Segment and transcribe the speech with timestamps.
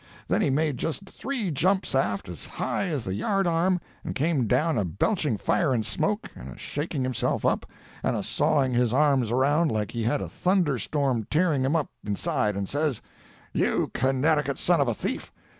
[0.27, 4.47] Then he made just three jumps aft as high as the yard arm, and came
[4.47, 7.67] down a belching fire and smoke, and a shaking himself up,
[8.01, 12.55] and a sawing his arms around like he had a thunderstorm tearing him up inside
[12.55, 12.99] and says:
[13.53, 15.31] "'You Connecticut son of a thief!